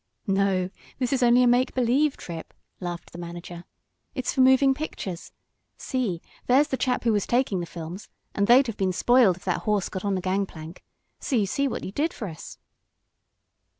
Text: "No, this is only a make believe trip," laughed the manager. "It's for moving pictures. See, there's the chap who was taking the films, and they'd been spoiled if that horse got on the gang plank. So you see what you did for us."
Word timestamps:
"No, 0.25 0.71
this 0.97 1.13
is 1.13 1.21
only 1.21 1.43
a 1.43 1.47
make 1.47 1.75
believe 1.75 2.17
trip," 2.17 2.55
laughed 2.79 3.11
the 3.11 3.19
manager. 3.19 3.65
"It's 4.15 4.33
for 4.33 4.41
moving 4.41 4.73
pictures. 4.73 5.31
See, 5.77 6.23
there's 6.47 6.69
the 6.69 6.75
chap 6.75 7.03
who 7.03 7.13
was 7.13 7.27
taking 7.27 7.59
the 7.59 7.67
films, 7.67 8.09
and 8.33 8.47
they'd 8.47 8.75
been 8.77 8.93
spoiled 8.93 9.37
if 9.37 9.45
that 9.45 9.59
horse 9.61 9.89
got 9.89 10.03
on 10.03 10.15
the 10.15 10.19
gang 10.21 10.47
plank. 10.47 10.83
So 11.19 11.35
you 11.35 11.45
see 11.45 11.67
what 11.67 11.83
you 11.83 11.91
did 11.91 12.13
for 12.13 12.27
us." 12.27 12.57